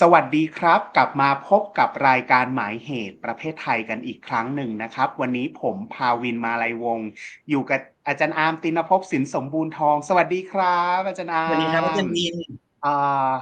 [0.00, 7.08] สวัสดีครับ กลับมาพบกับรายการหมายเหตุประเภทไทยกันอีกครั้งหนึ่งนะครับ วันนี้ผมภาวินมาลัยวงศ์
[7.50, 12.36] อยู่กับอาจารย์อาร์มตินภพสินสมบูรณ์ทอง สวัสดีครับ อาจารย์อาร์มสวัสดีครับอาจารย์วิน
[12.84, 13.32] อ่า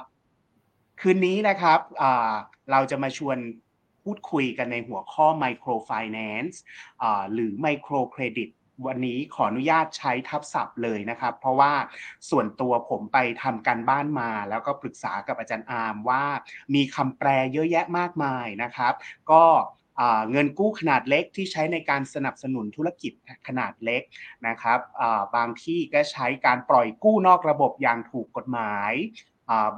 [1.00, 2.32] คืนนี้นะครับอ่า
[2.70, 3.38] เราจะมาชวน
[4.02, 6.56] พูดคุยกันในหัวข้อ microfinance
[7.02, 8.50] อ่าหรือ micro credit
[8.86, 11.72] วันนี้ขออนุญาตใช้ทับศัพท์เลยนะครับ เพราะว่า
[12.30, 16.24] ส่วนตัวผมไปทำการบ้านมา แล้วก็ปรึกษากับอาจารย์อาร์มว่า
[16.74, 18.94] มีคำแปลเยอะแยะมากมายนะครับ
[19.32, 19.44] ก็
[20.30, 23.12] เงินกู้ขนาดเล็กที่ใช้ในการสนับสนุนธุรกิจ
[23.46, 24.02] ขนาดเล็ก
[24.46, 24.78] นะครับ
[25.36, 28.92] บางที่ก็ใช้การปล่อยกู้นอกระบบอย่างถูกกฎหมาย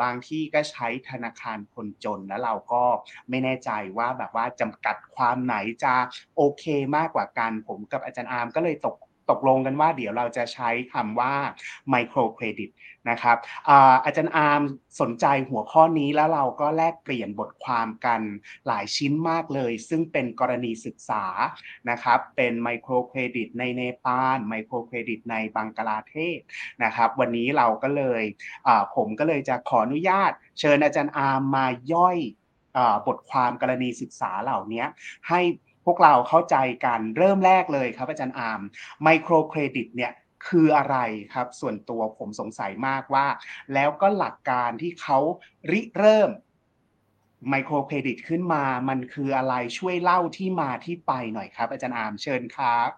[0.02, 2.84] บางที่ก็ใช้ธนาคารคนจนแล้วเราก็
[3.28, 5.94] ไม่แน่ใจว่าแบบว่าจำกัดความไหนจะ
[6.36, 6.64] โอเค
[6.96, 8.96] มากกว่ากัน ผมกับอาจารย์อาร์มก็เลยตก
[9.30, 11.34] ตกลงกันว่าเดี๋ยวเราจะใช้คำว่า
[11.92, 12.70] micro credit
[13.10, 13.36] นะครับ
[14.04, 14.62] อาจารย์อาร์ม
[15.00, 18.20] สนใจหัวข้อนี้แล้วเราก็แลกเปลี่ยนบทความกัน
[18.66, 21.24] หลายชิ้นมากเลย ซึ่งเป็นกรณีศึกษา
[21.90, 26.38] นะครับเป็นไมโครเครดิตในเนปาลไมโครเครดิตในบังกลาเทศ
[26.84, 28.22] นะครับ วันนี้เราก็เลย
[28.96, 32.18] ผมก็เลยจะขออนุญาต เชิญอาจารย์อาร์มมาย่อย
[33.06, 34.84] บทความกรณีศึกษาเหล่านี้
[35.28, 35.40] ให้ พ
[35.90, 38.60] วกเราเข้าใจกันเริ่มแรกเลยครับ อาจารย์อาร์ม
[39.02, 40.12] microcredit เนี่ย
[40.48, 40.96] คืออะไร
[41.34, 43.26] ครับ ส่วนตัวผมสงสัยมากว่า
[43.74, 45.18] แล้วก็หลักการที่เขา
[45.70, 46.30] ริเริ่ม
[47.48, 52.90] microcredit ขึ้นมา มันคืออะไรช่วยเล่าที่มาที่ไปหน่อยครับ อาจารย์อาร์มเชิญครับ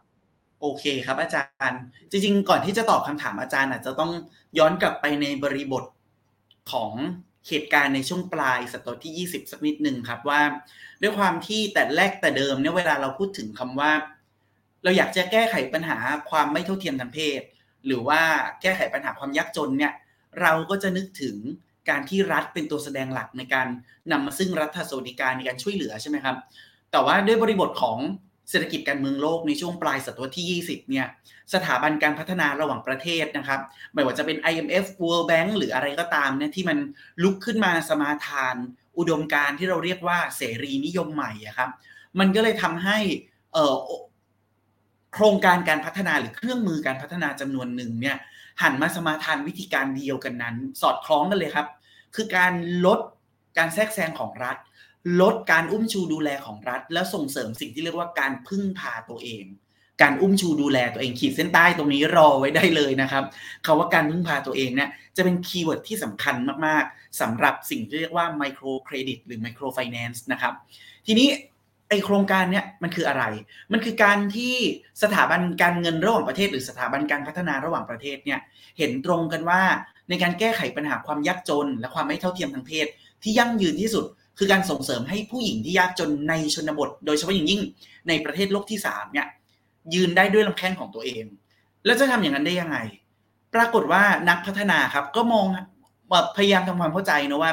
[0.61, 4.13] โอเคครับอาจารย์ จริง ๆ ก่อนที่จะตอบคำถามอาจารย์อาจจะต้อง
[4.59, 5.85] ย้อนกลับไปในบริบท
[6.73, 6.93] ของ
[7.49, 10.41] เหตุการณ์ในช่วงปลายศตวรรษที่ 20 สักนิดหนึ่งครับว่า
[11.03, 13.93] ด้วยความที่แต่แรกแต่เดิมเนี่ยเวลาเราพูดถึงคำว่า
[14.85, 15.99] เราอยากจะแก้ไขปัญหา
[16.31, 17.41] ความไม่เท่าเทียมทางเพศ
[17.87, 18.21] หรือว่า
[18.63, 19.93] แก้ไขปัญหาความยากจนเนี่ย
[20.41, 21.37] เราก็จะนึกถึง
[21.89, 23.67] การที่รัฐเป็นตัวแสดงหลักในการ
[24.13, 26.37] นำมาซึ่งรัฐสวัสดิการในการช่วยเหลือใช่ไหมครับ
[26.91, 27.99] แต่ว่าด้วยบริบทของ
[28.53, 31.07] เศรษฐกิจการเมืองโลกในช่วงปลายศตวรรษที่ 20 เนี่ย
[31.55, 33.61] สถาบันการพัฒนาระหว่างประเทศนะครับ
[33.95, 36.79] ไม่ว่าจะเป็น IMF World Bank หรืออะไรก็ตามเนี่ยที่มัน
[37.23, 38.57] ลุกขึ้นมาสมาทาน
[38.99, 41.71] อุดมการที่เราเรียกว่าเสรีนิยมใหม่อะครับ
[42.19, 42.99] มันก็เลยทำให้
[45.15, 48.17] โครงการการพัฒนาหรือเครื่องมือการพัฒนาจำนวนหนึ่งเนี่ย
[48.63, 51.67] หันมาสมาทานวิธีการเดียวกันนั้น สอดคล้องกันเลยครับ
[52.15, 52.53] คือการ
[52.87, 52.99] ลด
[53.59, 54.57] การแทรกแซงของรัฐ
[55.21, 59.45] ลดการอุ้มชูดูแลของรัฐ แล้วส่งเสริมสิ่งที่เรียกว่าการพึ่งพาตัวเอง
[60.03, 63.25] การอุ้มชูดูแลตัวเองขีดเส้นใต้ตรงนี้รอไว้ได้เลยนะครับ
[63.67, 66.37] คำว่าการพึ่งพาตัวเองเนี่ยจะเป็น keyword ที่สำคัญ
[66.67, 70.53] มากๆสำหรับสิ่งที่เรียกว่า microcredit หรือ microfinance นะครับ
[71.07, 71.29] ทีนี้
[71.89, 73.25] ไอโครงการเนี้ยมันคืออะไร
[73.73, 74.55] มันคือการที่
[75.03, 78.41] สถาบันการเงินระหว่างประเทศ หรือสถาบันการพัฒนาระหว่างประเทศเนี่ย
[78.79, 79.63] เห็นตรงกันว่า
[80.09, 82.87] ในการแก้ไขปัญหาความยากจน และความไม่เท่าเทียมทางเพศ
[83.23, 84.05] ที่ยั่งยืนที่สุด
[84.39, 87.61] คือการส่งเสริมให้ผู้หญิงที่ยากจนในชนบท โดยเฉพาะอย่างยิ่ง
[88.09, 89.27] ในประเทศโลกที่3เนี่ย
[89.95, 91.25] ยืนได้ด้วยลำแข้งของตัวเอง
[91.85, 92.79] แล้วจะทำอย่างนั้นได้ยังไง
[93.55, 95.47] ปรากฏว่านักพัฒนาครับก็มอง
[96.37, 97.53] พยายามทำความเข้าใจนะว่า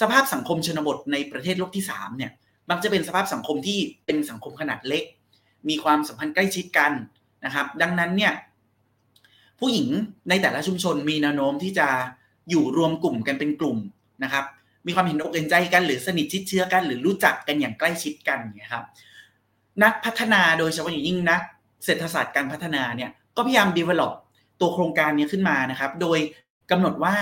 [0.00, 2.32] สภาพสังคมชนบทในประเทศโลกที่3เนี่ย
[2.70, 5.04] มักจะเป็นสภาพสังคมที่เป็นสังคมขนาดเล็ก
[5.68, 6.92] มีความสัมพันธ์ใกล้ชิดกัน
[7.44, 8.32] นะครับ ดังนั้นเนี่ย
[9.60, 9.88] ผู้หญิง
[10.28, 11.88] ในแต่ละชุมชนมีแนวโน้มที่จะ
[12.50, 13.78] อยู่รวมกลุ่มกันเป็นกลุ่ม
[14.22, 14.44] นะครับ
[14.88, 18.84] มีความเห็นอกเห็นใจกันหรือสนิทชิดเชื้อกัน หรือรู้จักกันอย่างใกล้ชิดกันเนี่ยครับ
[19.82, 21.40] นักพัฒนาโดยเฉพาะอย่างยิ่งนัก
[21.84, 24.12] เศรษฐศาสตร์การพัฒนาเนี่ยก็พยายาม develop
[24.60, 26.18] ตัวโครงการนี้ขึ้นมานะครับ โดย
[26.70, 27.14] กำหนดว่า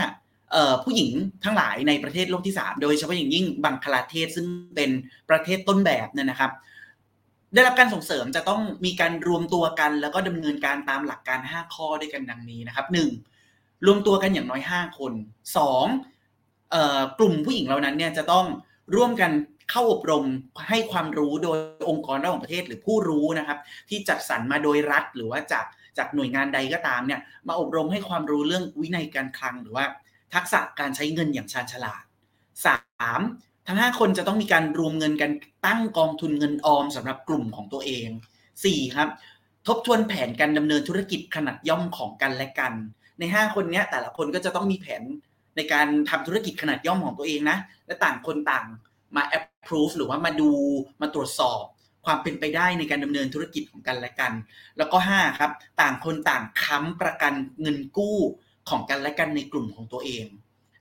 [0.85, 1.13] ผู้หญิง
[1.45, 4.47] ทั้งหลายในประเทศโลกที่ 3 โดยเฉพาะอย่างยิ่งบังคลาเทศซึ่ง
[4.77, 4.91] เป็น
[5.31, 6.51] ประเทศต้นแบบเนี่ยนะครับ
[7.55, 12.87] ได้รับการส่งเสริมจะต้องมีการรวมตัวกัน แล้วก็ดำเนินการตามหลักการ 5 ข้อด้วยกันดังนี้นะครับ
[13.37, 13.87] 1.
[13.87, 15.13] รวมตัวกันอย่างน้อย 5 คน
[15.67, 16.16] 2.
[17.19, 18.47] กลุ่มผู้หญิงเหล่านั้นเนี่ยจะต้อง
[18.97, 19.33] ร่วมกัน
[19.71, 20.25] เข้าอบรม
[20.69, 25.67] ให้ความรู้โดยองค์กรระหว่างประเทศหรือผู้รู้นะครับ ที่จัดสรรมาโดยรัฐหรือว่าจาก
[25.99, 29.85] จากหน่วยงานใดก็ตามเนี่ยมาอบรมให้ความรู้เรื่องวินัยการคลัง หรือว่า
[30.35, 32.03] ทักษะการใช้เงินอย่างชาญฉลาด
[32.87, 33.67] 3.
[33.67, 35.31] ทั้ง 5 คนจะต้องมีการรวมเงินกัน
[35.67, 38.09] ตั้งกองทุนเงินออมสำหรับกลุ่มของตัวเอง
[38.53, 38.97] 4.
[38.97, 39.09] ครับ
[39.67, 42.73] ทบทวนแผนการดำเนินธุรกิจขนาดย่อมของกันและกัน
[43.19, 45.03] ใน 5 คนนี้แต่ละคนก็จะต้องมีแผน
[45.57, 48.67] ในการทำธุรกิจขนาดย่อมของตัวเองนะ และต่างคนต่าง
[49.17, 50.51] มา approve หรือว่ามาดู
[51.01, 51.63] มาตรวจสอบ
[52.05, 54.33] ความเป็นไปได้ในการดำเนินธุรกิจของกันและกัน
[54.79, 55.51] แล้วก็ 5 ครับ
[55.81, 58.19] ต่างคนต่างค้ำประกันเงินกู้
[58.69, 60.27] ของกันและกันในกลุ่มของตัวเอง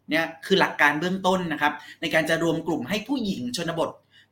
[0.10, 3.89] เนี่ยคือหลักการเบื้องต้นนะครับ ในการจะรวมกลุ่มให้ผู้หญิงชนบท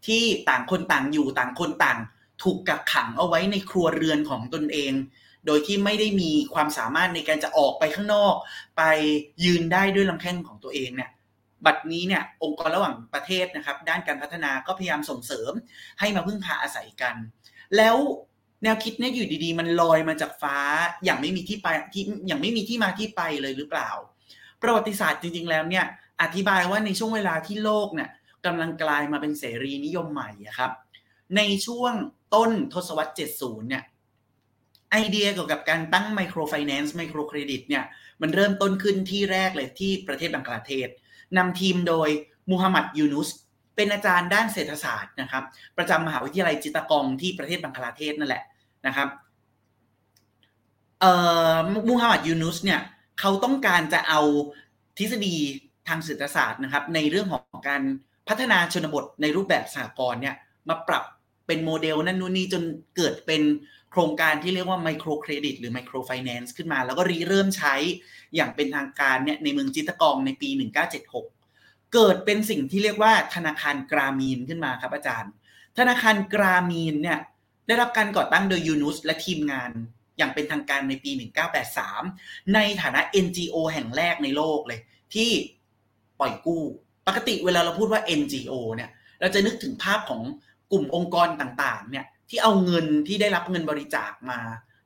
[0.07, 1.97] ที่ต่างคนต่างอยู่ต่างคนต่าง
[2.43, 4.93] ถูกกักขังเอาไว้ในครัวเรือนของตนเอง
[5.45, 8.35] โดยที่ไม่ได้มีความสามารถในการจะออกไปข้างนอก
[8.77, 8.83] ไป
[9.45, 11.11] ยืนได้ด้วยลำแข้งของตัวเองเนี่ย
[11.65, 15.51] บัดนี้เนี่ยองค์กรระหว่างประเทศนะครับ ด้านการพัฒนาก็พยายามส่งเสริม
[15.99, 17.15] ให้มาพึ่งพาอาศัยกัน
[17.77, 17.95] แล้ว
[18.63, 20.57] แนวคิดเนี่ยอยู่ดีๆ มันลอยมาจากฟ้า
[21.03, 23.89] อย่างไม่มีที่ไปที่อย่างไม่มีที่มาที่ไปเลยหรือเปล่า
[24.61, 25.85] ประวัติศาสตร์จริง ๆ แล้วเนี่ย
[26.21, 28.09] อธิบายว่าในช่วงเวลาที่โลกเนี่ย
[28.45, 30.71] กำลังกลายมาเป็นเสรีนิยมใหม่ครับ
[31.35, 31.93] ในช่วง
[32.35, 33.83] ต้นทศวรรษ 70 เนี่ย
[34.93, 37.83] ไอเดียเกี่ยวกับการตั้ง microfinance microcredit เนี่ย
[38.21, 40.89] มันเริ่มต้นขึ้นที่แรกเลยที่ประเทศบังกลาเทศ
[41.37, 42.09] นำทีมโดย
[42.51, 43.29] มูฮัมหมัดยูนุส
[43.75, 45.43] เป็นอาจารย์ด้านเศรษฐศาสตร์นะครับ
[45.77, 48.43] ประจำมหาวิทยาลัยจิตตะกองที่ประเทศบังกลาเทศนั่นแหละ
[48.87, 49.07] นะครับ
[51.89, 52.79] มูฮัมหมัดยูนุสเนี่ย
[53.19, 54.21] เขาต้องการจะเอา
[54.97, 55.35] ทฤษฎี
[55.87, 57.81] ทางเศรษฐศาสตร์นะครับ ในเรื่องของการ
[58.27, 60.35] พัฒนาชนบทในรูปแบบสหกรณ์เนี่ย
[60.69, 61.03] มาปรับ
[61.47, 62.63] เป็นโมเดลนั่นนู่นนี่จน
[62.97, 63.41] เกิดเป็น
[63.91, 67.75] โครงการที่เรียกว่า microcredit หรือ microfinance ขึ้นมา แล้วก็ริเริ่มใช้
[68.35, 70.49] อย่างเป็นทางการเนี่ยในเมืองจิตตะกองในปี
[71.21, 75.31] 1976 เกิดเป็นสิ่งที่เรียกว่าธนาคารกรามีนขึ้นมาครับอาจารย์
[75.77, 77.19] ธนาคารกรามีนเนี่ย
[77.67, 79.71] ได้รับการก่อตั้งโดยยูนุสและทีมงาน
[80.17, 81.11] อย่างเป็นทางการในปี
[81.81, 84.79] 1983 ในฐานะ NGO แห่งแรกในโลกเลย
[85.13, 85.29] ที่
[86.19, 86.61] ปล่อยกู้
[87.07, 90.21] ปกติเวลาเราพูดว่า NGO เนี่ย เราจะนึกถึงภาพของ
[90.73, 94.39] กลุ่มองค์กรต่างๆเนี่ยที่เอาเงินที่ได้รับเงินบริจาคมา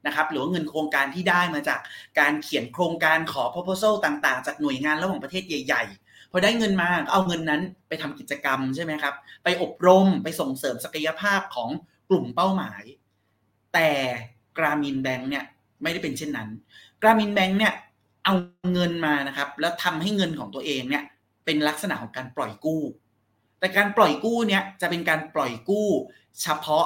[0.06, 1.80] นะครับหรือว่าเงินโครงการที่ได้มาจาก
[2.20, 11.70] การเขียนโครงการขอ proposal ต่างๆ จากหน่วยงานระหว่างประเทศใหญ่ๆ พอได้เงินมาเอาเงินนั้นไปทำกิจกรรมใช่ไหมครับ ไปอบรมไปส่งเสริมศักยภาพของ
[12.10, 12.84] กลุ่มเป้าหมาย
[13.74, 13.90] แต่
[14.58, 15.46] กรามินแบงค์เนี่ย
[15.84, 16.50] ไม่ได้เป็นเช่นนั้น
[17.02, 17.74] กรามินแบงค์เนี่ย
[18.26, 18.34] เอา
[18.74, 21.04] เงินมานะครับ แล้วทำให้เงินของตัวเองเนี่ย
[21.46, 22.82] เป็นลักษณะของการปล่อยกู้
[23.60, 25.88] แต่การปล่อยกู้เนี่ยจะเป็นการปล่อยกู้
[26.42, 26.86] เฉพาะ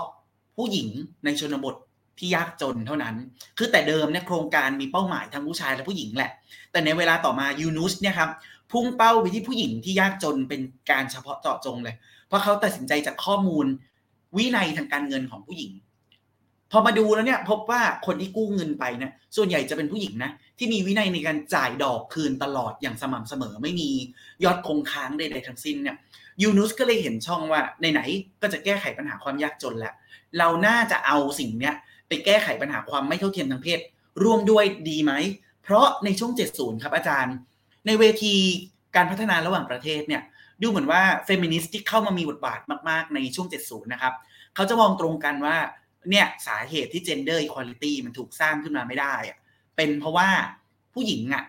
[0.56, 0.88] ผู้หญิง
[1.26, 1.76] ในชนบท
[2.20, 3.16] ที่ยากจนเท่านั้น
[3.58, 6.32] คือแต่เดิมเนี่ยโครงการมีเป้าหมายทั้งผู้ชายและผู้หญิงแหละ
[6.72, 8.30] แต่ในเวลาต่อมายูนุสเนี่ยครับ
[8.72, 11.96] พุ่งเป้าไปที่ผู้หญิงที่ยากจนเป็นการเฉพาะเจาะจงเลย
[12.28, 13.66] เพราะเขาตัดสินใจจากข้อมูล
[14.38, 15.72] วินัยทางการเงินของผู้หญิง
[16.72, 23.90] พอมาดูแล้วเนี่ยพบว่าคนที่กู้เงินไปนี่ยส่วนใหญ่จะเป็นผู้หญิงนะที่มีวินัยในการจ่ายดอกคืนตลอดอย่างสม่ำเสมอไม่มี
[24.44, 25.98] ยอดคงค้างใดๆทั้งสิ้นเนี่ย
[26.42, 27.62] ยูนุสก็เลยเห็นช่องว่า
[27.94, 29.94] ไหนๆก็จะแก้ไขปัญหาความยากจนแล้ว
[30.38, 31.76] เราน่าจะเอาสิ่งเนี้ย
[32.08, 33.80] ไปแก้ไขปัญหาความไม่เท่าเทียมทางเพศ
[34.24, 35.14] ร่วมด้วยดีไหม
[35.64, 37.36] เพราะในช่วง 70 ครับอาจารย์
[37.86, 38.36] ในเวที
[38.96, 40.22] การพัฒนาระหว่างประเทศเนี่ย
[40.62, 44.14] ดูเหมือนว่าเฟมินิสต์ที่เข้ามามีบทบาทมากๆในช่วง 70 นะครับ
[44.56, 45.58] เขาจะมองตรงกันว่า
[46.10, 49.38] เนี่ยสาเหตุที่ gender equality มันถูกสร้างขึ้นมาไม่ได้อะ
[49.76, 50.30] เป็นเพราะว่า
[50.94, 51.44] ผู้หญิงอะ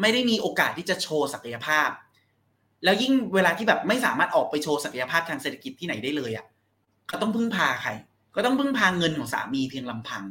[0.00, 1.88] ไม่ได้มีโอกาสที่จะโชว์ศักยภาพ
[2.84, 6.46] แล้วยิ่งเวลาที่แบบไม่สามารถออกไปโชว์ศักยภาพทางเศรษฐกิจที่ไหนได้เลยอะ
[7.08, 7.90] เขาต้องพึ่งพาใคร
[8.36, 10.24] ก็ต้องพึ่งพาเงินของสามีเพียงลำพัง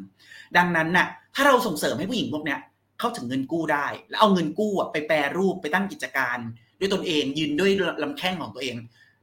[0.58, 2.60] ดังนั้นน่ะ ถ้าเราส่งเสริมให้ผู้หญิงพวกเนี้ย
[3.00, 6.38] เข้าถึงเงินกู้ได้ แล้วเอาเงินกู้ไปแปรรูปไปตั้งกิจการ
[6.80, 7.72] ด้วยตนเองยืนด้วย
[8.04, 8.76] ลำแข้งของตัวเอง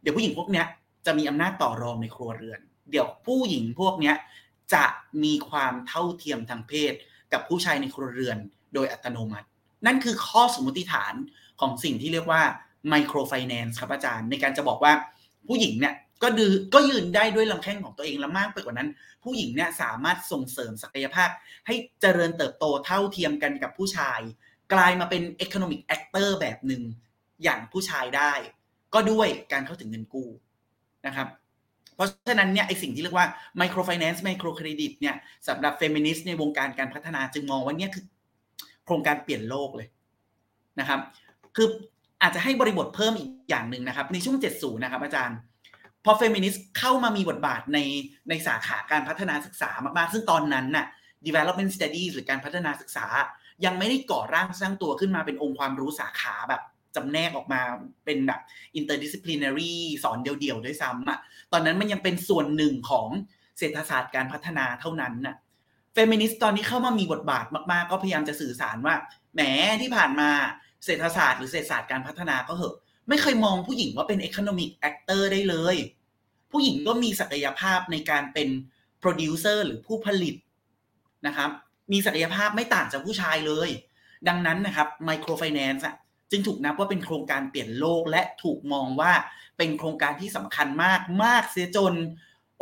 [0.02, 0.66] เดี๋ยวผู้หญิงพวกเนี้ย
[1.06, 4.16] จะมีอำนาจต่อรองในครัวเรือน เดี๋ยวผู้หญิงพวกเนี้ย
[4.74, 4.84] จะ
[5.24, 6.92] มีความเท่าเทียมทางเพศ
[7.32, 8.38] กับผู้ชายในครัวเรือน
[8.74, 9.46] โดยอัตโนมัติ
[9.86, 11.14] นั่นคือข้อสมมติฐาน
[11.60, 12.42] ของสิ่งที่เรียกว่า
[12.88, 14.92] microfinance ครับอาจารย์ ในการจะบอกว่า
[15.48, 18.88] ผู้หญิงเนี่ยก็ดือก็ยืนได้ด้วยลำแข้งของตัวเองและมากไปกว่านั้น
[19.24, 21.30] ผู้หญิงเนี่ยสามารถส่งเสริมศักยภาพ
[21.66, 24.20] ให้เจริญเติบโตเท่าเทียมกันกับผู้ชาย
[24.72, 26.82] กลายมาเป็น economic actor แบบหนึ่ง
[27.42, 28.32] อย่างผู้ชายได้
[28.94, 30.28] ก็ด้วยการเข้าถึงเงินกู้
[31.06, 31.28] นะครับ
[31.94, 33.26] เพราะฉะนั้นเนี่ยไอสิ่งที่เรียกว่า
[33.60, 35.16] microfinance microcredit เนี่ย
[35.48, 38.04] สำหรับเฟมินิสต์ในวงการการพัฒนาจึงมองว่าเนี่ยคือ
[38.84, 39.88] โครงการเปลี่ยนโลกเลย
[40.80, 41.00] นะครับ
[41.56, 41.68] คือ
[42.22, 45.38] อาจจะให้บริบทเพิ่มอีกอย่างหนึ่งนะครับ ในช่วง 70 นะครับ อาจารย์
[46.04, 47.78] พอเฟมินิสต์เข้ามามีบทบาทใน
[48.28, 50.86] ในสาขาการพัฒนาศึกษามากๆ ซึ่งตอนนั้นน่ะ
[51.26, 53.06] development studies หรือการพัฒนาศึกษา
[53.64, 56.62] ยังไม่ได้ก่อร่างสร้างตัวขึ้นมาเป็นองค์ความรู้สาขาแบบ
[56.96, 57.60] จำแนกออกมา
[58.04, 58.40] เป็นแบบ
[58.78, 59.72] interdisciplinary
[60.04, 61.18] สอนเดี่ยวๆ ด้วยซ้ำอะ
[61.52, 63.06] ตอนนั้นมันยังเป็นส่วนหนึ่งของ
[63.58, 65.36] เศรษฐศาสตร์การพัฒนาเท่านั้นน่ะ
[65.92, 68.94] เฟมินิสต์ตอนนี้เข้ามามีบทบาทมากๆ ก็พยายามจะสื่อสารว่า
[69.34, 69.40] แหม
[69.82, 70.30] ที่ผ่านมา
[70.86, 72.74] เศรษฐศาสตร์หรือเศรษฐศาสตร์การพัฒนาก็เหอะ
[73.08, 75.76] ไม่เคยมองผู้หญิงว่าเป็น economic actor ได้เลย
[76.50, 78.48] ผู้หญิงก็มีศักยภาพในการเป็น
[79.02, 80.34] producer หรือผู้ผลิต
[81.26, 81.50] นะครับ
[81.92, 83.68] มีศักยภาพไม่ต่างจากผู้ชายเลย
[84.28, 85.94] ดังนั้นนะครับ microfinance อะ
[86.30, 89.12] จึงถูกนับว่าเป็นโครงการเปลี่ยนโลกและถูกมองว่า
[89.58, 91.94] เป็นโครงการที่สำคัญมากมากเสียจน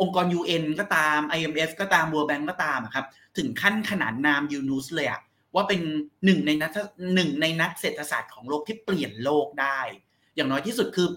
[0.01, 3.05] องค์กร UN ก็ตาม IMF ก็ตาม World Bank ก็ตามครับ
[3.37, 5.21] ถึงขั้นขนานนามยูนูสเลยอะ
[5.55, 5.81] ว่าเป็น
[6.25, 6.71] หนึ่งในนัก
[7.15, 9.79] หนึ่งในนักเศรษฐศาสตร์ของโลกที่เปลี่ยนโลกได้
[10.35, 11.07] อย่างน้อยที่สุดคือ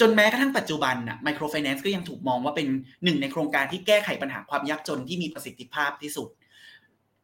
[0.00, 2.68] จนแม้กระทั่งปัจจุบันน่ะไมโครไฟแนนซ์ก็ยังถูกมองว่าเป็น
[3.04, 6.28] หนึ่งในโครงการที่แก้ไขปัญหาความยากจนที่มีประสิทธิภาพที่สุด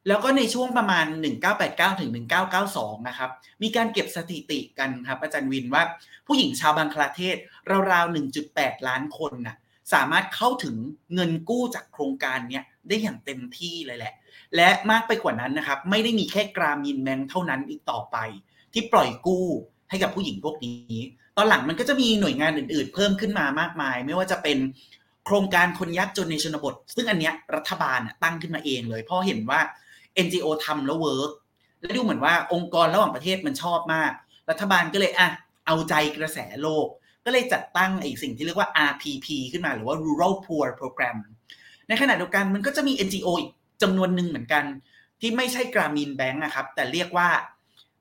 [0.08, 1.06] แล้วก็ในช่วงประมาณ
[1.52, 2.10] 1989ถึง
[2.58, 3.30] 1992 นะครับ
[3.62, 5.82] มีการเก็บสถิติกันครับอาจารย์วินว่า
[6.26, 7.36] ผู้หญิงชาวบังคลาเทศ
[7.92, 8.14] ราวๆ
[8.46, 9.56] 1.8 ล้านคนน่ะ
[9.94, 10.76] สามารถเข้าถึง
[11.14, 14.14] เงินกู้จากโครงการนี้ได้อย่างเต็มที่เลยแหละ
[14.56, 18.16] และมากไปกว่านั้นนะครับ ไม่ได้มีแค่กรามีนแบงค์เท่านั้นอีกต่อไป
[18.72, 19.46] ที่ปล่อยกู้
[19.90, 20.94] ให้กับผู้หญิงพวกนี้
[21.36, 24.58] ตอนหลังมันก็จะมีหน่วยงานอื่นๆ เพิ่มขึ้นมามากมาย ไม่ว่าจะเป็น
[25.24, 29.60] โครงการคนยากจนในชนบท ซึ่งอันเนี้ยรัฐบาลตั้งขึ้นมาเองเลยเพราะเห็นว่า
[30.24, 31.30] NGO ทำแล้ว work
[31.80, 34.12] และดูเหมือนว่าองค์กรระหว่างประเทศมันชอบมาก
[34.50, 35.28] รัฐบาลก็เลยอะ
[35.66, 36.86] เอาใจกระแสโลก
[37.24, 41.16] ก็เลยจัดตั้งไอ้สิ่งที่เรียกว่า RPP ขึ้นมาหรือว่า Rural Poor Program
[41.88, 43.50] ในขณะเดียวกันมันก็จะมี NGO อีก
[43.82, 44.64] จำนวนหนึ่งเหมือนกัน
[45.20, 47.28] ที่ไม่ใช่กรามีนแบงค์นะครับ แต่เรียกว่า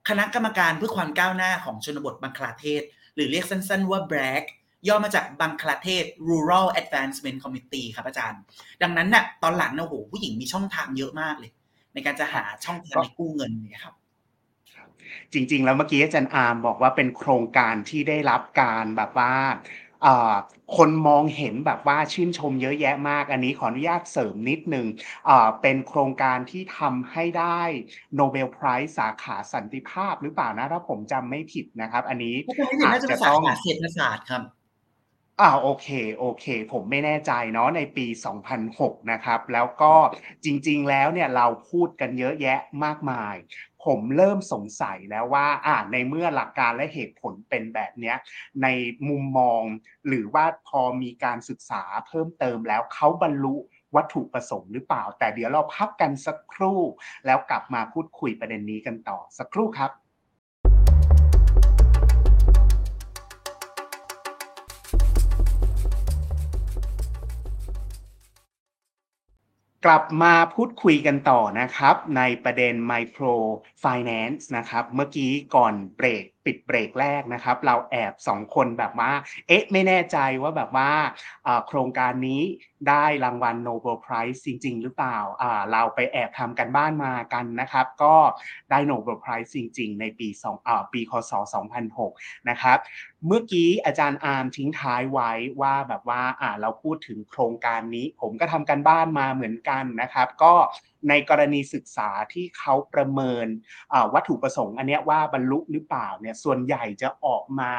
[0.10, 2.82] คณะกรรมการเพื่อความก้าวหน้าของชนบทบังคลาเทศ
[3.16, 4.44] หรือเรียกสั้นๆว่า BRAC
[4.88, 8.42] ย่อมาจากบังคลาเทศ Rural Advancement Committee ครับอาจารย์
[8.82, 11.52] ดังนั้นนะ่ะตอนหลังนะโหผู้หญิงมีช่องทางเยอะมากเลย
[11.94, 13.96] ในการจะหาช่องทางในกู้เงินเนี่ยครับ
[15.34, 19.34] จริง ๆ แล้วเมื่อกี้อาจารย์อาร์มบอกว่าเป็นโครงการที่ได้รับการแบบว่า
[20.78, 24.88] คนมองเห็นแบบว่าชื่นชมเยอะแยะมาก อันนี้ขออนุญาตเสริมนิดนึง
[25.62, 27.62] เป็นโครงการที่ทำให้ได้
[28.16, 32.36] โนเบลไพรส์สาขาสันติภาพหรือเปล่านะ ถ้าผมจำไม่ผิดนะครับ อันนี้
[32.86, 34.44] อาจจะต้องเศรษฐศาสตร์ครับ
[35.42, 35.88] อ่าโอเค
[36.20, 38.06] โอเค ผมไม่แน่ใจเนาะในปี
[38.58, 39.94] 2006 นะครับ แล้วก็
[40.44, 43.36] จริง ๆ แล้วเนี่ยเราพูดกันเยอะแยะมากมาย
[43.86, 48.18] ผมเริ่มสงสัยแล้วว่าอ่าในเมื่อหลักการและเหตุผลเป็นแบบเนี้ย
[48.64, 48.68] ใน
[49.10, 49.64] มุมมอง
[50.08, 53.56] หรือว่าพอมีการศึกษาเพิ่มเติมแล้วเขาบรรลุ
[53.96, 56.82] วัตถุประสงค์หรือเปล่า แต่เดี๋ยวเราพักกันสักครู่
[57.26, 59.92] แล้วกลับมาพูดคุยประเด็นนี้กันต่อสักครู่ครับ
[69.90, 73.36] กลับมาพูดคุยกันต่อนะครับ ในประเด็น Micro
[73.84, 79.12] Finance นะครับ เมื่อกี้ก่อนเบรก ปิดเบรกแรกนะครับ เราแอบสองคนแบบว่า
[79.48, 80.92] เอ๊ะ ไม่แน่ใจว่าแบบว่า
[81.68, 82.42] โครงการนี้
[82.90, 85.18] ได้รางวัล Nobel Prize จริง ๆ หรือเปล่า
[85.72, 88.16] เราไปแอบทำกันบ้านมากันนะครับ ก็
[88.70, 90.28] ได้ Nobel Prize จริง ๆ ในปี
[90.62, 91.32] 2ปีคศ
[91.90, 92.78] 2006 นะครับ
[93.26, 96.22] เมื่อกี้อาจารย์อาร์มทิ้งท้ายไว้ว่าแบบว่า
[96.62, 100.54] เราพูดถึงโครงการนี้ ผมก็ทำกันบ้านมาเหมือนกันนะครับ ก็
[101.10, 103.48] ในกรณีศึกษาที่เขาประเมิน
[104.14, 107.72] วัตถุประสงค์อันนี้ว่าบรรลุหรือเปล่าเนี่ยส่วนใหญ่จะออกมา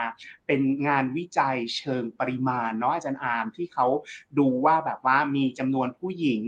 [0.47, 3.87] เป็นงานวิจัยเชิงปริมาณเนาะอาจารย์อาร์มที่เขา
[4.39, 6.43] ดูว่าแบบว่ามีจำนวนผู้หญิง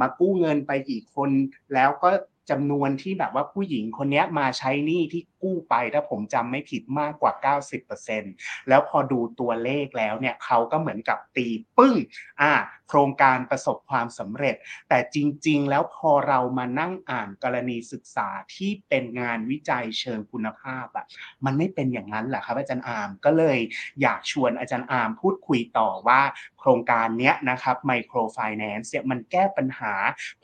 [0.00, 1.30] มากู้เงินไปกี่คน
[1.74, 2.10] แล้วก็
[2.52, 7.54] จำนวนที่แบบว่าผู้หญิงคนนี้มาใช้หนี้ที่กู้ไปถ้าผมจำไม่ผิดมากกว่า
[8.00, 11.46] 90%แล้วพอดูตัวเลขแล้วเนี่ยเขาก็เหมือนกับตี
[11.76, 11.94] ปึ้ง
[12.40, 12.52] อ่า
[12.88, 14.56] โครงการประสบความสำเร็จ
[14.88, 15.16] แต่จ
[15.48, 21.06] ริง ๆ แล้วพอเรามานั่งอ่านกรณีศึกษาที่เป็นงานวิจัยเชิงคุณภาพอะ
[21.44, 23.58] มันไม่เป็นอย่างนั้นแหละครับอาจารย์อามก็เลย
[24.02, 26.20] อยากชวนอาจารย์อามพูดคุยต่อว่า
[26.58, 29.94] โครงการนี้นะครับไมโครไฟแนนซ์เนี่ยมันแก้ปัญหา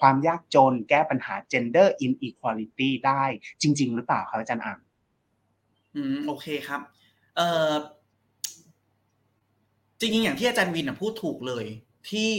[0.00, 3.24] ความยากจน แก้ปัญหา gender inequality ได้
[3.62, 4.78] จริง ๆ หรือเปล่าครับอาจารย์อาม
[5.94, 6.80] อืมโอเคครับ
[7.36, 7.72] เอ่อ
[10.00, 11.66] จริงๆอย่างที่อาจารย์วินพูดถูกเลย
[12.10, 12.30] ที่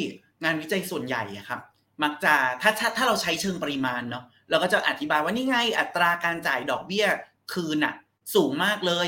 [0.44, 1.62] งานวิจัยส่วนใหญ่อะครับ
[2.04, 7.06] มักจะถ้าถ้าเราใช้เชิงปริมาณเนาะเราก็จะอธิบายว่านี่ไงอัตราการจ่ายดอกเบี้ย
[7.54, 7.94] คืนอะ
[8.36, 9.08] สูงมากเลย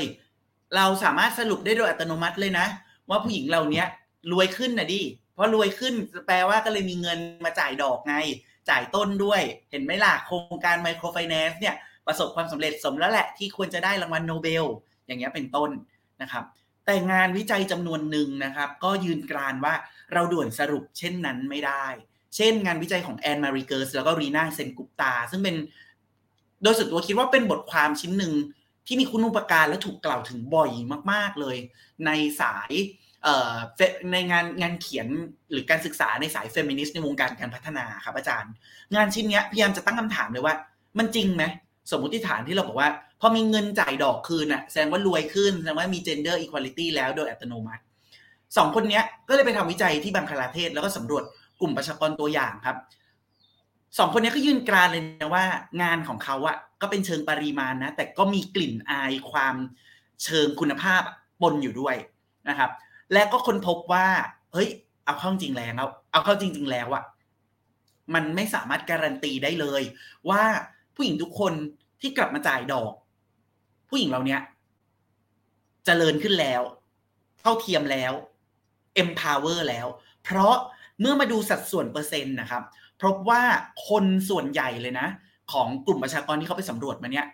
[0.76, 2.66] เราสามารถสรุปได้โดยอัตโนมัติเลยนะ
[3.10, 3.84] ว่าผู้หญิงเรานี้
[4.32, 5.94] รวยขึ้นนะดิเพราะรวยขึ้น
[6.26, 8.14] แปลว่าก็เลยมีเงินมาจ่ายดอกไง
[8.70, 11.74] จ่ายต้นด้วย เห็นไหมล่ะโครงการ microfinance เนี่ย
[12.06, 14.64] ประสบความสำเร็จสมแล้วแหละที่ควรจะได้รางวัลโนเบล
[15.06, 15.70] อย่างเงี้ยเป็นต้น
[16.22, 16.44] นะครับ
[16.86, 19.74] แต่งานวิจัยจำนวนหนึ่งนะครับ ก็ยืนกรานว่า
[20.12, 21.86] เราด่วนสรุปเช่นนั้นไม่ได้
[22.36, 25.56] เช่นงานวิจัยของแอนมาริเกิร์สแล้วก็รีนาเซนกุปตา ซึ่งเป็น
[26.62, 28.32] โดยส่วนตัวคิดว่าเป็นบทความชิ้นหนึ่ง
[28.86, 30.70] ที่มีคุณูปการและถูกกล่าวถึงบ่อย
[31.12, 31.56] มาก ๆเลย
[32.06, 32.72] ในสาย
[34.12, 35.08] ในงานงานเขียน
[35.50, 38.52] หรือการศึกษาในสายเฟมินิสต์ในวงการการพัฒนาครับอาจารย์
[38.94, 40.54] งานชิ้นนี้พยายามจะตั้งคำถามเลยว่า
[40.98, 41.44] มันจริงไหม
[41.90, 47.82] สมมติฐานที่เราบอกว่า พอมีเงินจ่ายดอกคืนอะแสดงว่ารวยขึ้นแสดงว่ามี gender equality แล้วโดยอัตโนมัติ
[48.56, 51.24] สองคนนี้ก็เลยไปทำวิจัยที่บังคลาเทศ แล้วก็สำรวจ
[51.60, 52.76] กลุ่มประชากรตัวอย่างครับ
[53.98, 55.44] สองคนนี้ก็ยืนกรานเลยนะว่า
[55.82, 59.54] งานของเขาอะก็เป็นเชิงปริมาณนะแต่ก็มีกลิ่นอายความ
[60.24, 61.02] เชิงคุณภาพ
[61.42, 61.96] ปนอยู่ด้วย
[62.48, 62.70] นะครับ
[63.12, 64.06] และก็ค้นพบว่า
[64.52, 64.68] เฮ้ย
[65.04, 65.74] เอาเข้าจริงแล้ว
[66.12, 67.04] เอาเข้าจริง ๆ แล้วอะ
[68.14, 69.82] มันไม่สามารถการันตีได้เลย
[70.30, 70.42] ว่า
[70.94, 71.52] ผู้หญิงทุกคน
[72.00, 72.92] ที่กลับมาจ่ายดอก
[73.88, 74.44] ผู้หญิงเราเนี้ยจ
[75.86, 76.62] เจริญขึ้นแล้ว
[77.40, 78.12] เท่าเทียมแล้ว
[79.02, 79.86] empower แล้ว
[80.24, 80.54] เพราะ
[81.00, 82.62] เมื่อมาดูสัดส่วนเปอร์เซ็นต์นะครับ
[83.00, 83.42] พบว่า
[83.88, 85.08] คนส่วนใหญ่เลยนะ
[85.52, 87.26] ของกลุ่มประชากรที่เขาไปสำรวจมาเนี่ย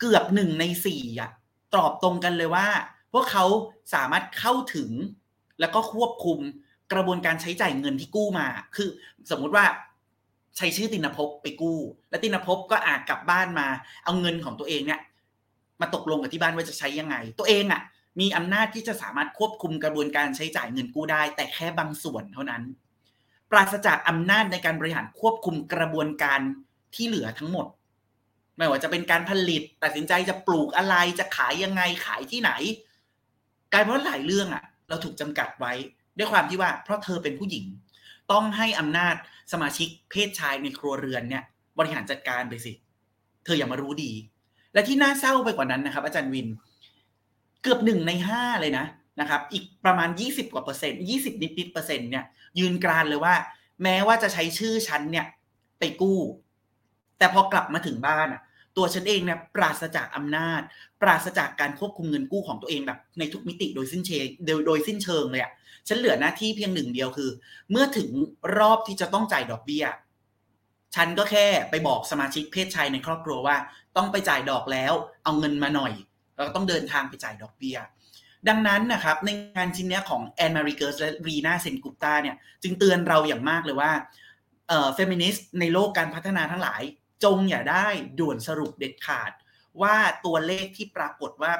[0.00, 1.30] เกือบหนึ่งในสี่อะ
[1.74, 2.66] ตอบตรงกันเลยว่า
[3.12, 3.44] พวกเขา
[3.94, 4.90] สามารถเข้าถึง
[5.60, 6.38] แล้วก็ควบคุม
[6.92, 8.46] กระบวนการใช้จ่ายเงินที่กู้มา
[8.76, 8.88] คือ
[9.30, 9.64] สมมุติว่า
[10.56, 11.78] ใช้ชื่อตินภพไปกู้
[12.10, 13.66] แล้วตินภพก็อาจกลับบ้านมา
[14.04, 15.00] เอาเงินของตัวเองเนี่ย
[15.80, 17.82] มาตกลงกับที่บ้านว่าจะใช้ยังไง ตัวเองอะ
[18.20, 22.62] มีอำนาจที่จะสามารถควบคุมกระบวนการใช้จ่ายเงินกู้ได้ แต่แค่บางส่วนเท่านั้น
[23.50, 26.40] ปราศจากอำนาจในการบริหารควบคุมกระบวนการ
[26.94, 27.66] ที่เหลือทั้งหมด
[28.56, 32.50] ไม่ว่าจะเป็นการผลิตตัดสินใจจะปลูกอะไรจะขายยังไงขายที่ไหน
[33.72, 35.72] กลายเป็นว่าหลายเรื่องอะเราถูกจำกัดไว้
[36.16, 37.64] ด้วยความที่ว่า เพราะเธอเป็นผู้หญิง
[38.32, 39.14] ต้องให้อำนาจ
[39.52, 41.44] สมาชิกเพศชายในครัวเรือนเนี่ย
[41.78, 42.72] บริหารจัดการไปสิ
[43.44, 44.12] เธออย่ามารู้ดี
[44.72, 48.86] และที่น่าเศร้าไปกว่านั้นนะครับ อาจารย์วินเกือบหนึ่งในห้าเลยนะ
[49.20, 52.24] นะครับ อีกประมาณยี่สิบกว่าเปอร์เซ็นต์ยี่สิบนิดนิดเปอร์เซ็นต์เนี่ย
[52.58, 53.34] ยืนกรานเลยว่า
[53.82, 55.26] แม้ว่าจะใช้ชื่อฉันเนี่ย
[55.78, 56.20] ไปกู้
[57.18, 58.42] แต่พอกลับมาถึงบ้านอะ
[58.76, 60.60] ตัวฉันเองเนี่ยปราศจากอำนาจ
[61.02, 65.52] ปราศจากการควบคุมเงินกู้ของตัวเองแบบ ในทุกมิติโดยสิ้นเชิงโดยโดยสิ้นเชิงเลยอะ
[65.88, 67.30] ฉันเหลือหน้าที่เพียงหนึ่งเดียวคือ
[67.70, 68.08] เมื่อถึง
[68.58, 69.84] รอบที่จะต้องจ่ายดอกเบี้ย
[70.94, 73.56] ฉันก็แค่ไปบอกสมาชิกเพศชายในครอบครัวว่า
[73.96, 74.92] ต้องไปจ่ายดอกแล้ว
[75.24, 75.92] เอาเงินมาหน่อย
[76.36, 77.78] แล้วก็ต้องเดินทางไปจ่ายดอกเบี้ย
[78.48, 83.92] ดังนั้นนะครับในงานชิ้นนี้ของแอนมาริเกิร์สและรีนาเซนกุปตาเนี่ยจึงเตือนเราอย่างมากเลยว่า
[84.68, 86.82] เอ่อเฟมินิสต์ในโลกการพัฒนาทั้งหลาย
[87.24, 87.86] จงอย่าได้
[88.18, 89.30] ด่วนสรุปเด็ดขาด
[89.82, 91.52] ว่าตัวเลขที่ปรากฏว่า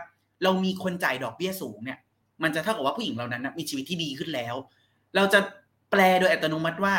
[0.43, 1.99] เรามีคนจ่ายดอกเบี้ยสูงเนี่ย
[2.43, 4.55] มันจะเท่ากับว่าผู้หญิงเหล่านั้นนะมีชีวิตที่ดีขึ้นแล้ว
[5.17, 5.41] เราจะ
[5.91, 6.95] แปลโดยอัตโนมัติว่า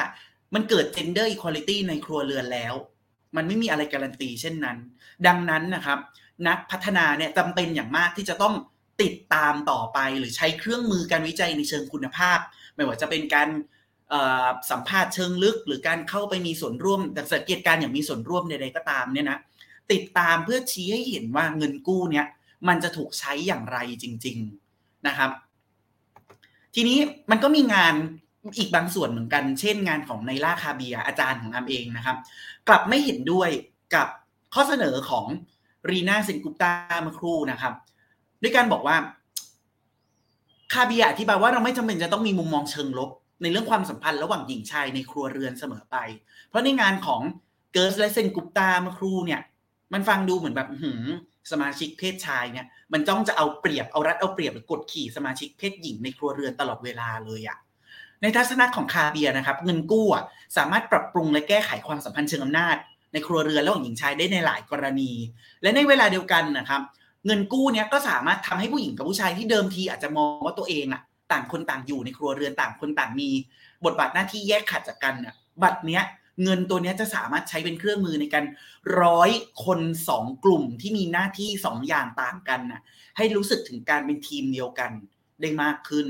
[0.53, 2.73] มันเกิด gender equality ในครัวเรือนแล้ว
[3.35, 4.77] มันไม่มีอะไรการันตีเช่นนั้น
[5.27, 5.99] ดังนั้นนะครับ
[6.47, 8.55] นักพัฒนาเนี่ยจำเป็นอย่างมากที่จะต้อง
[9.01, 12.39] ติดตามต่อไป หรือใช้เครื่องมือการวิจัยในเชิงคุณภาพ
[12.75, 13.49] ไม่ว่าจะเป็นการ
[14.71, 19.39] สัมภาษณ์เชิงลึก หรือการเข้าไปมีส่วนร่วมแต่สังเกตการอย่างมีส่วนร่วมใดๆก็ตามเนี่ยนะ
[19.91, 22.25] ติดตามเพื่อชี้ให้เห็นว่าเงินกู้เนี่ย
[22.67, 24.37] มันจะถูกใช้อย่างไรจริง
[24.71, 25.31] ๆนะครับ
[26.75, 26.99] ทีนี้
[27.31, 27.95] มันก็มีงาน
[28.57, 32.17] อีกบางส่วนเหมือนกัน เช่นงานของไนล่าคาเบียอาจารย์ของอาร์มเองนะครับ
[32.67, 33.49] กลับไม่เห็นด้วย
[33.95, 34.07] กับ
[34.53, 35.25] ข้อเสนอของ
[35.91, 36.73] รีนาเซนกุปตา
[37.03, 37.73] เมื่อครู่นะครับ
[38.41, 38.95] ด้วยการบอกว่า
[40.73, 43.09] คาเบียอธิบายว่าเราไม่จำเป็นจะต้องมีมุมมองเชิงลบ
[43.41, 45.97] ในเรื่องความสัมพันธ์ระหว่างหญิงชายในครัวเรือนเสมอไป
[46.49, 47.21] เพราะในงานของ
[47.73, 49.41] เกิร์สและเซนกุปตาเมื่อครู่เนี่ย
[49.93, 51.07] มันฟังดูเหมือนแบบหืม
[51.51, 57.57] สมาชิกเพศชายเนี่ย มันจ้องจะเอาเปรียบเอารัดเอาเปรียบหรือกดขี่สมาชิกเพศหญิงในครัวเรือนตลอดเวลาเลยอะ
[58.21, 60.07] ในทัศนะของคาเบียนะครับ เงินกู้
[60.57, 62.77] สามารถปรับปรุงและแก้ไขความสัมพันธ์เชิงอำนาจ
[63.17, 65.11] ในครัวเรือนระหว่างหญิงชายได้ในหลายกรณี
[65.61, 66.81] และในเวลาเดียวกันนะครับ
[67.25, 71.01] เงินกู้เนี้ยก็สามารถทำให้ผู้หญิงกับผู้ชายที่เดิมทีอาจจะมองว่าตัวเองอะ
[71.31, 73.29] ต่างคนต่างอยู่ในครัวเรือนต่างคนต่างมี
[73.85, 76.03] บทบาทหน้าที่แยกขัดจากกันอะบัตรเนี้ย
[76.43, 78.45] เงินตัวนี้จะสามารถใช้เป็นเครื่องมือในการ
[79.01, 79.31] ร้อย
[79.65, 82.81] คนสองกลุ่มที่มีหน้าที่สองอย่างต่างกันน่ะ
[83.17, 84.91] ให้รู้สึกถึงการเป็นทีมเดียวกัน
[85.41, 86.07] ได้มากขึ้น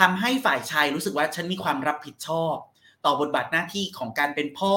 [0.00, 2.56] ทำให้ฝ่ายชายรู้สึกว่าฉันมีความรับผิดชอบ
[3.04, 4.76] ต่อบทบาทหน้าที่ของการเป็นพ่อ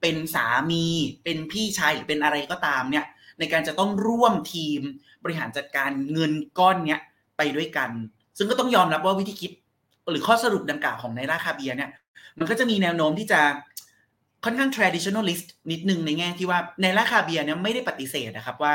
[0.00, 0.84] เป็นสามี
[1.24, 3.04] เป็นพี่ชายหรือเป็นอะไรก็ตามเนี่ย
[3.38, 4.80] ในการจะต้องร่วมทีม
[5.24, 7.00] บริหารจัดการเงินก้อนเนี้ย
[7.36, 7.90] ไปด้วยกัน
[8.38, 9.52] ซึ่งก็ต้องยอมรับว่าวิธีคิด
[10.10, 11.90] หรือข้อสรุปดังกล่าวของไนล่าคาเบียเนี่ย
[12.38, 13.40] มันก็จะมีแนวโน้มที่จะ
[14.44, 18.74] ค่อนข้าง traditionalist นิดนึงในแง่ที่ว่าในราคาเบียเนี่ยไม่ได้ปฏิเสธนะครับว่า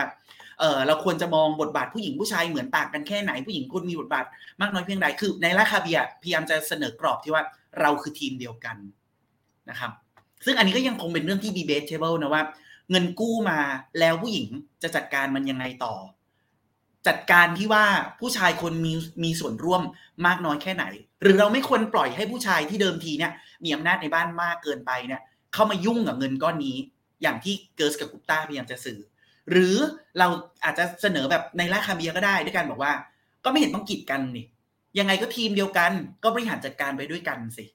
[0.60, 4.26] เออเราควรจะมองบทบาทผู้หญิงผู้ชายเหมือนต่างกันแค่ไหนผู้หญิงควรมีบทบาท
[4.62, 7.44] มากน้อยเพียงใดคือ ในราคาเบียพยายามจะเสนอกรอบที่ว่า
[7.80, 8.78] เราคือทีมเดียวกัน
[9.70, 9.92] นะครับ
[10.46, 12.44] ซึ่งอันนี้ก็ยังคงเป็นเรื่องที่ debatable นะว่า
[12.92, 13.60] เงินกู้มา
[14.00, 14.48] แล้วผู้หญิง
[14.84, 15.96] จะจัดการมันยังไงต่อ
[17.08, 17.86] จัดการที่ว่า
[18.20, 19.82] ผู้ชายคนมีมีส่วนร่วม
[20.26, 20.86] มากน้อยแค่ไหน
[21.22, 23.32] หรือเราไม่ควรปล่อยให้ผู้ชายที่เดิมทีเนี่ย
[23.64, 25.22] มีอำนาจในบ้านมากเกินไปเนี่ย
[25.54, 26.78] เข้ามายุ่งกับเงินก้อนนี้
[27.22, 29.00] อย่างที่เกิร์สกับกุปตาพยายามจะสื่อ
[29.52, 29.76] หรือ
[30.20, 30.28] เรา
[30.64, 32.94] อาจจะเสนอแบบไนล่าคาเบียก็ได้ด้วยการบอกว่า
[33.44, 34.46] ก็ไม่เห็นต้องกีดกันนี่
[35.00, 35.92] ยังไงก็ทีมเดียวกัน
[36.24, 37.66] ก็บริหารจัดการไปด้วยกันสิ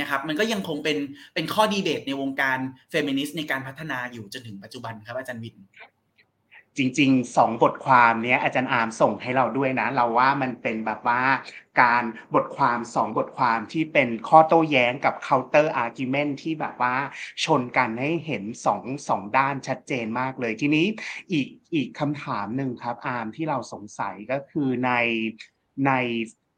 [0.00, 0.98] นะครับมันก็ยังคงเป็น
[1.34, 2.58] เป็นข้อดีเบตในวงการ
[2.90, 5.56] เฟมินิสต์ในการพัฒนาอยู่จนถึงปัจจุบันครับอาจารย์วิน
[6.78, 11.22] จริงๆสองบทความเนี้ยอาจารย์อาร์มส่งให้เราด้วยนะ เราว่ามันเป็นแบบว่า
[11.82, 12.04] การ
[12.34, 16.94] บทความสองบทความที่เป็นข้อโต้แย้งกับ counter argument ที่แบบว่า
[17.44, 20.86] ชนกันให้เห็นสองสองด้านชัดเจนมากเลยทีนี้
[21.32, 24.92] อีกอีกคำถามหนึ่งครับอาร์มที่เราสงสัยก็คือใน
[25.86, 25.92] ใน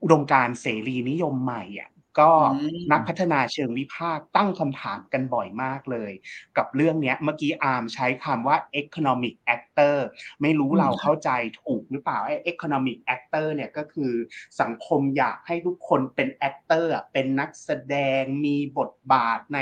[0.02, 6.12] อุดมการเสรีนิยมใหม่อะ ก็อืมนักพัฒนาเชิงวิพากษ์ตั้งคำถามกันบ่อยมากเลย
[6.56, 9.96] กับเรื่องเนี้ยเมื่อกี้อาร์มใช้คำว่า economic actor
[10.42, 11.30] ไม่รู้อืมเราครับเข้าใจ
[11.62, 14.12] ถูกหรือเปล่าไอ้ economic actor เนี่ยก็คือ
[14.60, 19.60] สังคมอยากให้ทุกคนเป็น actor อะเป็นนักแสดงมีบทบาทใน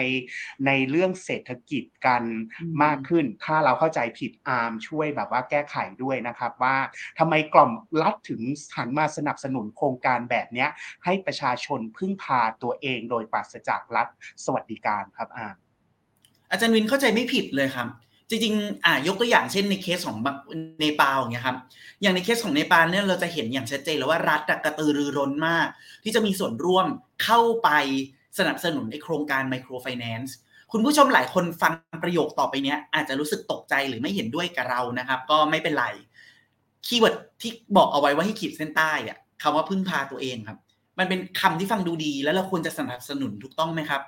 [0.67, 2.23] ในเรื่องเศรษฐกิจกัน
[2.61, 6.77] อืมมากขึ้น ถ้าเราเข้าใจผิดอาร์มช่วยแบบว่าแก้ไขด้วยนะครับว่า
[7.19, 8.43] ทำไมกล่อมรัฐถึง
[8.77, 10.69] หันมาสนับสนุนโครงการแบบเนี้ย
[11.05, 14.07] ให้ประชาชนพึ่งพาตัวเองโดยปราศจากรัฐ
[14.45, 15.49] สวัสดิการครับอา
[16.51, 17.89] อาจารย์วินเข้าใจไม่ผิดเลยครับ
[18.29, 20.19] จริงๆอ่ายกตัวอย่างเช่นในเคสของ
[20.81, 21.57] เนปาลอย่างเงี้ยครับ
[22.03, 25.67] อย่างในเคสของเนปาลเนี่ยเราจะเห็นอย่างชัดเจนแล้วว่ารัฐกระตือรือร้นมาก
[26.05, 26.87] ที่จะมีส่วนร่วม
[27.25, 27.71] เข้าไป
[28.39, 30.35] สนับสนุนในโครงการ microfinance
[30.73, 35.87] คุณผู้ชมหลายคนฟังประโยคต่อไปเนี้ยอาจจะรู้สึกตกใจหรือไม่เห็นด้วยกับเรานะครับ ก็ไม่เป็นไร
[36.87, 40.59] keyword ที่บอกเอาไว้ว่าให้ขีดเส้นใต้อะคำว่าพึ่งพาตัวเองครับ
[40.99, 44.03] มันเป็นคำที่ฟังดูดีแล้วเราควรจะสนับสนุนถูกต้องไหมครับ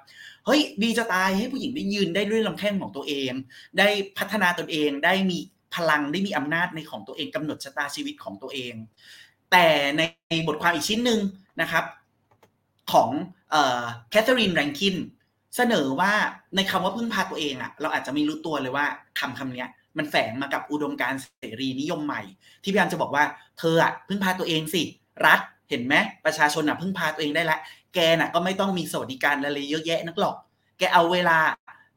[0.46, 3.32] เฮ้ยดีจะตายให้ผู้หญิงได้ยืนได้ด้วยลำแข้งของตัวเอง
[3.78, 5.38] ได้พัฒนาตนเองได้มี
[5.74, 8.74] พลังได้มีอำนาจในของตัวเองกำหนดชะตาชีวิตของตัวเอง
[9.52, 9.66] แต่
[9.98, 10.02] ใน
[10.46, 11.20] บทความอีกชิ้นหนึ่ง
[11.60, 11.84] นะครับ
[12.92, 13.10] ของ
[14.10, 14.96] แคทเธอรีนแรงคิน
[15.56, 16.12] เสนอว่า
[16.56, 18.86] ในคำว่าพึ่งพาตัวเองอะเราอาจจะไม่รู้ตัวเลยว่า
[19.18, 21.28] คำคำเนี้ยมันแฝงมากับอุดมการณ์เส
[21.60, 22.22] รีนิยมใหม่
[22.62, 23.24] ที่พยายามจะบอกว่า
[23.58, 24.82] เธออะพึ่งพาตัวเองสิ
[25.26, 25.40] รัฐ
[25.70, 27.60] เห็นไหมประชาชนอะพึ่งพาตัวเองได้แล้ว
[27.94, 30.36] แกน่ะก็ไม่ต้องมีสวัสดิการอะไรเยอะแยะนักหรอก
[30.78, 31.38] แกเอาเวลา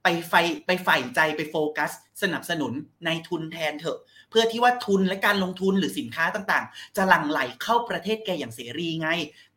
[0.04, 0.34] ไปไฟ
[0.66, 2.74] ไปใฝ่ใจไปโฟกัส สนับสนุน
[3.06, 9.10] ในทุนแทนเถอะ เพื่อที่ว่าทุนและการลงทุนหรือสินค้าต่างๆ จะหลั่งไหลเข้าประเทศแกอย่างเสรีไง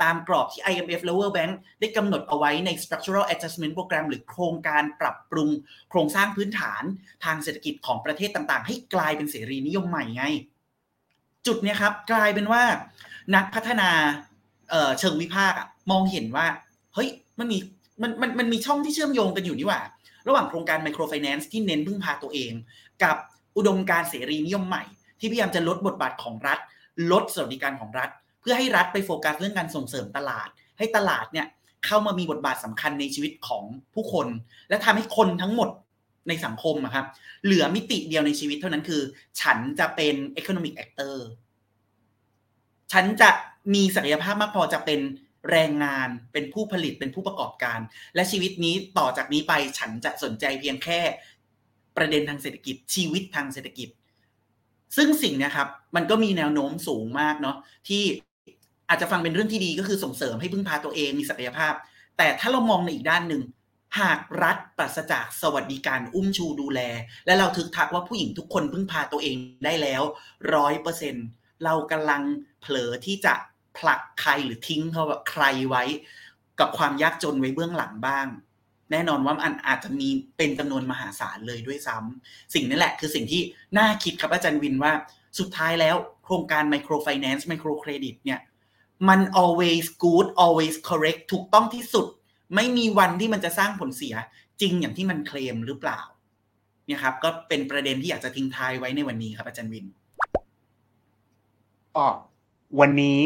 [0.02, 5.50] ตามกรอบที่ IMF และ World Bank ได้กำหนดเอาไว้ใน Structural Adjustment Program หรือโครงการปรับปรุง
[5.90, 6.82] โครงสร้างพื้นฐาน
[7.24, 10.24] ทางเศรษฐกิจของประเทศต่างๆ ให้กลายเป็นเสรีนิยมใหม่ไง
[11.46, 12.62] จุดเนี้ยครับกลายเป็นว่า
[13.34, 13.90] นักพัฒนา
[14.70, 15.58] เอเชิงวิพากษ์
[15.90, 16.46] มองเห็นว่า
[16.94, 17.08] เฮ้ย
[17.38, 17.58] มันมี
[18.02, 19.80] มันมันมันมีช่องที่เชื่อมโยงกันอยู่นี่หว่า
[20.28, 22.52] ระหว่างโครงการไมโครไฟแนนซ์ที่เน้นพึ่งพาตัวเอง
[23.02, 23.16] กับ
[23.56, 24.84] อุดมการณ์เสรีนิยมใหม่
[25.18, 26.58] ที่พยายามจะลดบทบาทของรัฐ
[27.12, 28.10] ลดสวัสดิการของรัฐ
[28.40, 31.46] เพื่อให้รัฐไปโฟกัสเรื่องการส่งเสริมตลาด ให้ตลาดเนี่ย
[31.86, 34.26] เข้ามามีบทบาทสำคัญในชีวิตของผู้คน
[34.68, 35.68] และทำให้คนทั้งหมด
[36.28, 37.06] ในสังคมอะครับ
[37.44, 39.02] เหลือมิติเดียวในชีวิตเท่านั้นคือ
[39.40, 41.14] ฉันจะเป็น economic actor
[42.94, 43.30] ฉันจะ
[43.74, 45.00] มีศักยภาพมากพอจะเป็น
[45.50, 47.80] แรงงานเป็นผู้ผลิตเป็นผู้ประกอบการ
[48.14, 51.00] และชีวิตนี้ต่อจากนี้ไปฉันจะสนใจเพียงแค่
[51.96, 53.88] ประเด็นทางเศรษฐกิจ ชีวิตทางเศรษฐกิจ
[54.96, 57.56] ซึ่งสิ่งนี้ครับ มันก็มีแนวโน้มสูงมากเนาะ
[57.88, 58.02] ที่
[58.88, 61.74] อาจจะฟังเป็นเรื่องที่ดีก็คือส่งเสริมให้พึ่งพาตัวเองมีศักยภาพ
[62.18, 63.42] แต่ถ้าเรามองในอีกด้านหนึ่ง
[64.00, 66.80] หากรัฐปราศจากสวัสดิการอุ้มชูดูแล
[67.26, 70.02] และเราทึกทักว่าผู้หญิงทุกคนพึ่งพาตัวเองได้แล้ว
[70.54, 71.14] ร้อยเปอร์เซ็น
[71.64, 72.22] เรากำลัง
[72.64, 73.34] เผลอที่จะ
[73.78, 75.84] ผลักใครหรือทิ้งเขาใครไว้
[76.60, 78.26] กับความยากจนไว้เบื้องหลังบ้าง
[78.90, 83.42] แน่นอนว่ามันอาจจะมีเป็นจำนวนมหาศาลเลยด้วยซ้ำสิ่งนี้แหละคือสิ่งที่
[83.78, 84.92] น่าคิดครับอาจารย์วินว่า
[85.38, 88.40] สุดท้ายแล้วโครงการ micro finance micro credit เนี่ย
[89.08, 92.06] มัน always good always correct ถูกต้องที่สุด
[92.54, 94.14] ไม่มีวันที่มันจะสร้างผลเสีย
[94.60, 96.00] จริงอย่างที่มันเคลมหรือเปล่า
[96.86, 99.86] เนี่ยครับ ก็เป็นประเด็นที่อยากจะทิ้งท้ายไว้ในวันนี้ครับอาจารย์วิน
[101.96, 102.06] ก็
[102.80, 103.22] วันนี้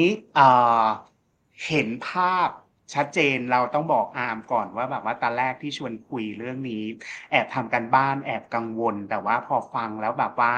[1.66, 2.48] เห็นภาพ
[2.94, 6.84] ชัดเจนเราต้องบอกอาร์มก่อนว่าแบบว่าตอนแรกที่ชวนคุยเรื่องนี้
[7.30, 10.54] แอบทำกันบ้านแอบกังวล แต่ว่าพอฟังแล้วแบบว่า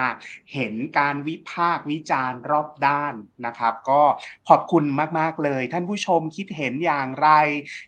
[0.55, 3.15] เห็นการวิพากษ์วิจารณ์รอบด้าน
[3.47, 4.03] นะครับ ก็
[4.49, 4.85] ขอบคุณ
[5.19, 7.29] มากๆเลย ท่านผู้ชมคิดเห็นอย่างไร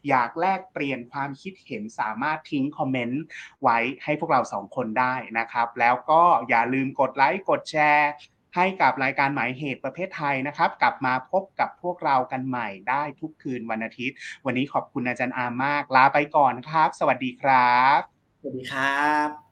[0.08, 3.22] อยากแลกเปลี่ยนความคิดเห็นสามารถทิ้งคอมเมนต์
[3.62, 8.10] ไว้ให้พวกเราสองคนได้นะครับ แล้วก็อย่าลืมกดไลค์กดแชร์
[8.56, 18.00] ให้กับรายการหมายเหตุประเภทไทยนะครับ กลับมาพบกับพวกเรากันใหม่ได้ทุกคืนวันอาทิตย์ วันนี้ขอบคุณอาจารย์อามมากลาไปก่อนครับ สวัสดีครับ
[18.40, 19.51] สวัสดีครับ